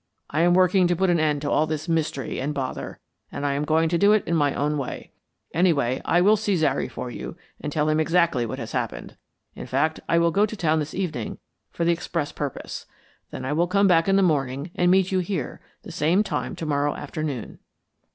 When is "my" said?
4.33-4.51